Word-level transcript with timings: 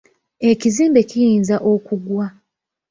Ekizimbe 0.49 0.99
kiyinza 1.09 1.55
okugwa. 1.71 2.25